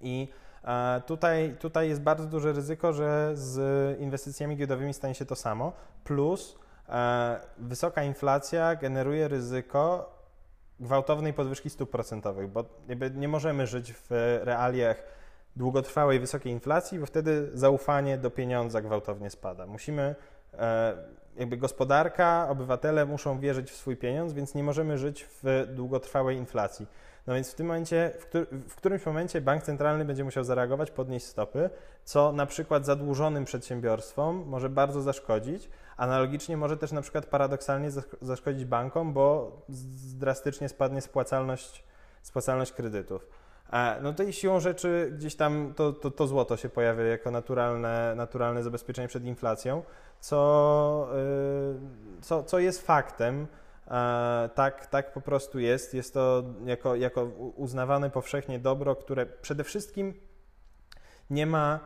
I 0.01 0.27
e, 0.63 1.01
tutaj, 1.05 1.55
tutaj 1.59 1.89
jest 1.89 2.01
bardzo 2.01 2.25
duże 2.25 2.53
ryzyko, 2.53 2.93
że 2.93 3.31
z 3.33 3.99
inwestycjami 3.99 4.57
giełdowymi 4.57 4.93
stanie 4.93 5.15
się 5.15 5.25
to 5.25 5.35
samo, 5.35 5.73
plus 6.03 6.59
e, 6.89 7.39
wysoka 7.57 8.03
inflacja 8.03 8.75
generuje 8.75 9.27
ryzyko 9.27 10.13
gwałtownej 10.79 11.33
podwyżki 11.33 11.69
stóp 11.69 11.91
procentowych, 11.91 12.47
bo 12.47 12.65
nie 13.15 13.27
możemy 13.27 13.67
żyć 13.67 13.93
w 13.93 14.09
realiach 14.43 15.03
długotrwałej 15.55 16.19
wysokiej 16.19 16.51
inflacji, 16.51 16.99
bo 16.99 17.05
wtedy 17.05 17.49
zaufanie 17.53 18.17
do 18.17 18.31
pieniądza 18.31 18.81
gwałtownie 18.81 19.29
spada. 19.29 19.65
Musimy, 19.65 20.15
e, 20.53 20.97
jakby 21.35 21.57
gospodarka, 21.57 22.47
obywatele 22.49 23.05
muszą 23.05 23.39
wierzyć 23.39 23.71
w 23.71 23.75
swój 23.75 23.97
pieniądz, 23.97 24.33
więc 24.33 24.55
nie 24.55 24.63
możemy 24.63 24.97
żyć 24.97 25.27
w 25.43 25.67
długotrwałej 25.75 26.37
inflacji. 26.37 26.87
No 27.27 27.33
więc 27.33 27.51
w 27.51 27.55
tym 27.55 27.67
momencie, 27.67 28.11
w, 28.19 28.25
któr 28.25 28.47
w 28.67 28.75
którymś 28.75 29.05
momencie 29.05 29.41
bank 29.41 29.63
centralny 29.63 30.05
będzie 30.05 30.23
musiał 30.23 30.43
zareagować, 30.43 30.91
podnieść 30.91 31.25
stopy, 31.25 31.69
co 32.03 32.31
na 32.31 32.45
przykład 32.45 32.85
zadłużonym 32.85 33.45
przedsiębiorstwom 33.45 34.43
może 34.47 34.69
bardzo 34.69 35.01
zaszkodzić. 35.01 35.69
Analogicznie 35.97 36.57
może 36.57 36.77
też 36.77 36.91
na 36.91 37.01
przykład 37.01 37.25
paradoksalnie 37.25 37.91
zaszkodzić 38.21 38.65
bankom, 38.65 39.13
bo 39.13 39.51
drastycznie 40.15 40.69
spadnie 40.69 41.01
spłacalność, 41.01 41.83
spłacalność 42.21 42.71
kredytów. 42.71 43.42
No 44.01 44.13
to 44.13 44.23
i 44.23 44.33
siłą 44.33 44.59
rzeczy 44.59 45.11
gdzieś 45.17 45.35
tam 45.35 45.73
to, 45.75 45.93
to, 45.93 46.11
to 46.11 46.27
złoto 46.27 46.57
się 46.57 46.69
pojawia 46.69 47.03
jako 47.03 47.31
naturalne, 47.31 48.13
naturalne 48.15 48.63
zabezpieczenie 48.63 49.07
przed 49.07 49.25
inflacją, 49.25 49.83
co, 50.19 51.07
y, 52.17 52.21
co, 52.21 52.43
co 52.43 52.59
jest 52.59 52.85
faktem. 52.85 53.47
Tak, 54.55 54.87
tak 54.87 55.13
po 55.13 55.21
prostu 55.21 55.59
jest. 55.59 55.93
Jest 55.93 56.13
to 56.13 56.43
jako, 56.65 56.95
jako 56.95 57.23
uznawane 57.55 58.09
powszechnie 58.09 58.59
dobro, 58.59 58.95
które 58.95 59.25
przede 59.25 59.63
wszystkim 59.63 60.13
nie 61.29 61.45
ma 61.45 61.79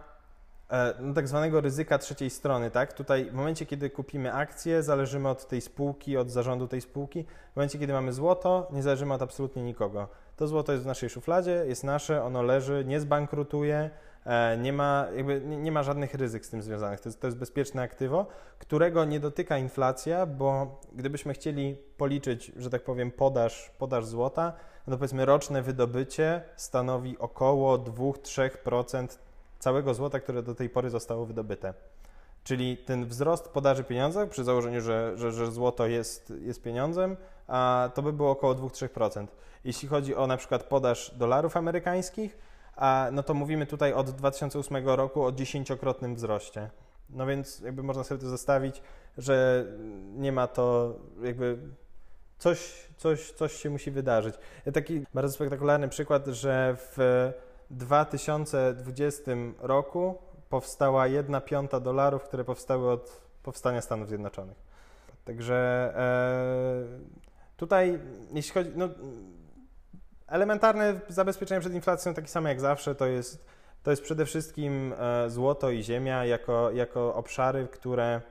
e, 0.70 0.94
no, 1.00 1.14
tak 1.14 1.28
zwanego 1.28 1.62
ryzyka 1.62 1.98
trzeciej 1.98 2.30
strony, 2.30 2.72
tak? 2.72 2.94
Tutaj 2.94 3.30
w 3.32 3.34
momencie, 3.34 3.66
kiedy 3.66 3.90
kupimy 3.90 4.34
akcję, 4.34 4.84
zależymy 4.84 5.30
od 5.30 5.48
tej 5.48 5.62
spółki, 5.62 6.18
od 6.18 6.30
zarządu 6.30 6.68
tej 6.68 6.82
spółki. 6.82 7.26
W 7.54 7.56
momencie, 7.56 7.80
kiedy 7.80 7.94
mamy 7.94 8.14
złoto, 8.14 8.68
nie 8.72 8.84
zależymy 8.84 9.14
od 9.14 9.22
absolutnie 9.22 9.64
nikogo. 9.64 10.08
To 10.38 10.48
złoto 10.48 10.72
jest 10.72 10.84
w 10.84 10.88
naszej 10.88 11.10
szufladzie, 11.10 11.64
jest 11.68 11.84
nasze, 11.84 12.24
ono 12.24 12.42
leży, 12.42 12.84
nie 12.88 13.00
zbankrutuje, 13.00 13.90
e, 14.26 14.58
nie 14.58 14.74
ma, 14.74 15.08
jakby 15.16 15.42
nie 15.42 15.72
ma 15.72 15.84
żadnych 15.84 16.14
ryzyk 16.14 16.46
z 16.46 16.50
tym 16.50 16.62
związanych. 16.62 17.02
To 17.02 17.10
jest, 17.10 17.22
to 17.22 17.28
jest 17.28 17.38
bezpieczne 17.38 17.82
aktywo, 17.82 18.26
którego 18.60 19.06
nie 19.06 19.20
dotyka 19.20 19.58
inflacja, 19.58 20.26
bo 20.26 20.80
gdybyśmy 20.94 21.34
chcieli 21.34 21.78
policzyć, 21.98 22.52
że 22.58 22.70
tak 22.70 22.84
powiem, 22.84 23.12
podaż, 23.12 23.72
podaż 23.78 24.06
złota, 24.06 24.54
no 24.88 24.92
to 24.92 24.98
powiedzmy 24.98 25.26
roczne 25.26 25.62
wydobycie 25.62 26.42
stanowi 26.56 27.18
około 27.18 27.78
2-3% 27.78 29.18
całego 29.60 29.94
złota, 29.94 30.20
które 30.20 30.44
do 30.44 30.56
tej 30.56 30.70
pory 30.70 30.90
zostało 30.90 31.26
wydobyte. 31.26 31.74
Czyli 32.44 32.78
ten 32.78 33.06
wzrost 33.06 33.48
podaży 33.48 33.84
pieniądza, 33.84 34.28
przy 34.28 34.44
założeniu, 34.44 34.82
że, 34.82 35.14
że, 35.16 35.32
że 35.32 35.52
złoto 35.52 35.88
jest, 35.88 36.34
jest 36.42 36.62
pieniądzem, 36.62 37.18
to 37.94 38.02
by 38.02 38.14
było 38.14 38.32
około 38.32 38.56
2-3%. 38.56 39.28
Jeśli 39.64 39.88
chodzi 39.88 40.16
o 40.16 40.28
na 40.28 40.38
przykład 40.38 40.64
podaż 40.64 41.12
dolarów 41.18 41.58
amerykańskich, 41.58 42.38
no 43.12 43.24
to 43.24 43.34
mówimy 43.34 43.66
tutaj 43.66 43.94
od 43.94 44.10
2008 44.10 44.88
roku 44.88 45.26
o 45.26 45.32
dziesięciokrotnym 45.32 46.16
wzroście. 46.16 46.70
No 47.10 47.26
więc 47.26 47.60
jakby 47.60 47.84
można 47.84 48.04
sobie 48.04 48.22
to 48.22 48.30
zestawić, 48.30 48.82
że 49.18 49.66
nie 50.16 50.32
ma 50.32 50.48
to 50.48 50.96
jakby 51.24 51.58
coś, 52.38 52.88
coś, 52.98 53.32
coś 53.32 53.54
się 53.54 53.70
musi 53.70 53.92
wydarzyć. 53.92 54.36
Taki 54.74 55.06
bardzo 55.14 55.34
spektakularny 55.34 55.90
przykład, 55.90 56.26
że 56.26 56.76
w 56.80 57.32
2020 57.70 59.32
roku 59.60 60.18
powstała 60.50 61.08
jedna 61.08 61.42
piąta 61.42 61.80
dolarów, 61.80 62.24
które 62.24 62.44
powstały 62.44 62.92
od 62.92 63.22
powstania 63.44 63.82
Stanów 63.82 64.08
Zjednoczonych. 64.08 64.58
Także 65.26 65.56
e, 65.96 67.27
tutaj, 67.58 68.00
jeśli 68.34 68.54
chodzi. 68.54 68.72
No, 68.76 68.90
elementarne 70.28 71.00
zabezpieczenia 71.08 71.62
przed 71.62 71.74
inflacją, 71.74 72.14
takie 72.14 72.28
same 72.28 72.50
jak 72.50 72.62
zawsze, 72.62 72.96
to 72.96 73.06
jest, 73.06 73.46
to 73.84 73.92
jest 73.92 74.04
przede 74.04 74.26
wszystkim 74.26 74.94
e, 75.00 75.30
złoto 75.30 75.70
i 75.70 75.84
ziemia 75.84 76.26
jako, 76.26 76.72
jako 76.72 77.16
obszary, 77.16 77.68
które 77.68 78.22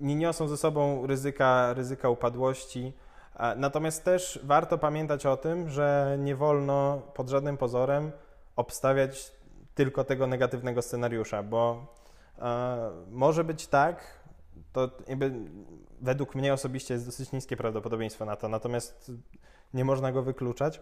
nie 0.00 0.14
niosą 0.14 0.48
ze 0.48 0.56
sobą 0.56 1.06
ryzyka, 1.06 1.72
ryzyka 1.74 2.08
upadłości. 2.08 2.92
E, 3.36 3.56
natomiast 3.56 4.04
też 4.04 4.40
warto 4.44 4.78
pamiętać 4.78 5.26
o 5.26 5.36
tym, 5.36 5.68
że 5.68 6.16
nie 6.20 6.36
wolno 6.36 7.02
pod 7.14 7.28
żadnym 7.28 7.56
pozorem 7.56 8.12
obstawiać 8.56 9.32
tylko 9.74 10.04
tego 10.04 10.26
negatywnego 10.26 10.82
scenariusza, 10.82 11.42
bo 11.42 11.86
e, 12.38 12.90
może 13.10 13.44
być 13.44 13.66
tak, 13.66 14.23
to 14.74 14.90
jakby 15.08 15.32
według 16.00 16.34
mnie 16.34 16.52
osobiście 16.52 16.94
jest 16.94 17.06
dosyć 17.06 17.32
niskie 17.32 17.56
prawdopodobieństwo 17.56 18.24
na 18.24 18.36
to, 18.36 18.48
natomiast 18.48 19.12
nie 19.74 19.84
można 19.84 20.12
go 20.12 20.22
wykluczać, 20.22 20.80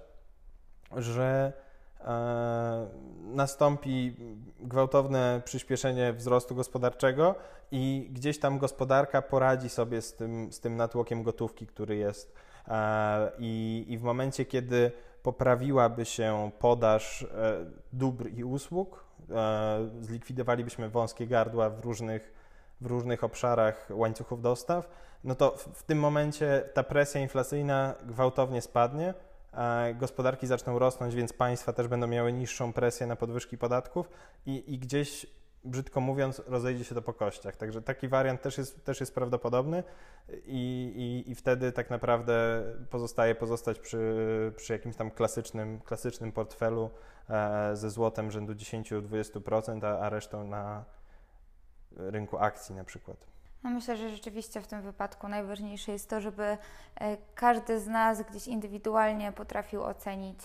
że 0.97 1.53
e, 2.01 2.87
nastąpi 3.23 4.17
gwałtowne 4.61 5.43
przyspieszenie 5.45 6.13
wzrostu 6.13 6.55
gospodarczego 6.55 7.35
i 7.71 8.09
gdzieś 8.13 8.39
tam 8.39 8.59
gospodarka 8.59 9.23
poradzi 9.23 9.69
sobie 9.69 10.03
z 10.03 10.15
tym, 10.15 10.53
z 10.53 10.61
tym 10.61 10.77
natłokiem 10.77 11.23
gotówki, 11.23 11.67
który 11.67 11.97
jest. 11.97 12.35
E, 12.69 13.33
I, 13.39 13.85
I 13.89 13.99
w 13.99 14.03
momencie, 14.03 14.45
kiedy 14.45 14.93
poprawiłaby 15.23 16.05
się 16.05 16.51
podaż 16.59 17.23
e, 17.23 17.27
dóbr 17.93 18.29
i 18.37 18.45
usług, 18.45 19.13
zlikwidowalibyśmy 20.01 20.89
wąskie 20.89 21.27
gardła 21.27 21.71
w 21.71 21.81
różnych, 21.81 22.42
w 22.83 22.87
różnych 22.87 23.25
obszarach 23.25 23.89
łańcuchów 23.91 24.43
dostaw, 24.43 24.89
no 25.25 25.35
to 25.35 25.57
w, 25.75 25.83
tym 25.83 25.99
momencie 25.99 26.69
ta 26.75 26.83
presja 26.83 27.21
inflacyjna 27.21 27.95
gwałtownie 28.03 28.63
spadnie, 28.63 29.15
gospodarki 29.95 30.47
zaczną 30.47 30.79
rosnąć, 30.79 31.15
więc 31.15 31.33
państwa 31.33 31.73
też 31.73 31.89
będą 31.89 32.07
miały 32.07 32.33
niższą 32.33 32.73
presję 32.73 33.07
na 33.07 33.17
podwyżki 33.17 33.59
podatków 33.59 34.11
i, 34.47 34.75
i 34.75 34.79
gdzieś 34.79 35.27
brzydko 35.65 36.01
mówiąc, 36.01 36.43
rozejdzie 36.47 36.85
się 36.85 36.95
to 36.95 37.03
po 37.03 37.13
kościach. 37.13 37.57
Także 37.57 37.83
taki 37.83 38.09
wariant 38.09 38.43
też 38.43 38.59
jest, 38.59 38.85
też 38.85 39.01
jest 39.01 39.15
prawdopodobny 39.15 39.85
i, 40.47 40.93
i, 41.27 41.31
i 41.31 41.35
wtedy 41.35 41.73
tak 41.73 41.91
naprawdę 41.91 42.63
pozostaje 42.91 43.35
pozostać 43.35 43.79
przy, 43.79 44.53
przy 44.57 44.73
jakimś 44.73 44.97
tam 44.97 45.11
klasycznym, 45.11 45.81
klasycznym 45.81 46.33
portfelu 46.33 46.91
e, 47.31 47.77
ze 47.77 47.91
złotem 47.91 48.31
rzędu 48.31 48.53
10-20%, 48.53 49.87
a, 49.87 49.99
a 49.99 50.09
resztą 50.09 50.47
na 50.47 50.85
rynku 51.97 52.39
akcji 52.39 52.75
na 52.75 52.85
przykład. 52.85 53.17
No 53.63 53.71
myślę, 53.71 53.97
że 53.97 54.11
rzeczywiście 54.11 54.61
w 54.61 54.67
tym 54.67 54.83
wypadku 54.83 55.29
najważniejsze 55.29 55.93
jest 55.93 56.11
to, 56.11 56.21
żeby 56.21 56.43
e, 56.45 56.59
każdy 57.35 57.81
z 57.81 57.87
nas 57.87 58.23
gdzieś 58.23 58.49
indywidualnie 58.49 59.33
potrafił 59.33 59.83
ocenić, 59.83 60.39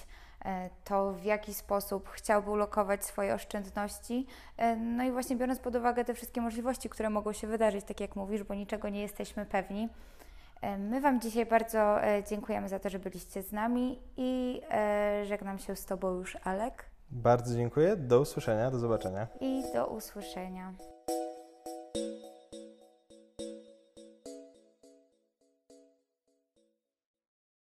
E, 0.46 0.70
to 0.84 1.14
w 1.14 1.24
jaki 1.24 1.54
sposób 1.54 2.10
chciałby 2.10 2.52
ulokować 2.52 3.06
swoje 3.06 3.34
oszczędności. 3.34 4.28
E, 4.58 4.76
no 4.76 5.04
i 5.04 5.12
właśnie 5.12 5.36
biorąc 5.36 5.60
pod 5.60 5.76
uwagę 5.76 6.06
te 6.06 6.14
wszystkie 6.14 6.42
możliwości, 6.42 6.90
które 6.90 7.10
mogą 7.10 7.34
się 7.34 7.48
wydarzyć, 7.48 7.86
tak 7.86 8.00
jak 8.00 8.16
mówisz, 8.16 8.44
bo 8.44 8.54
niczego 8.54 8.90
nie 8.90 9.02
jesteśmy 9.02 9.46
pewni. 9.46 9.90
My 10.78 11.02
Wam 11.02 11.22
dzisiaj 11.22 11.46
bardzo 11.46 11.98
dziękujemy 12.30 12.70
za 12.70 12.80
to, 12.80 12.90
że 12.90 13.00
byliście 13.00 13.44
z 13.44 13.52
nami 13.52 14.00
i 14.18 14.62
żegnam 15.24 15.60
się 15.60 15.76
z 15.76 15.86
Tobą 15.86 16.14
już, 16.14 16.38
Alek. 16.44 16.86
Bardzo 17.10 17.56
dziękuję. 17.56 17.96
Do 17.96 18.20
usłyszenia, 18.20 18.72
do 18.72 18.80
zobaczenia. 18.80 19.28
I 19.40 19.64
do 19.74 19.88
usłyszenia. 19.88 20.74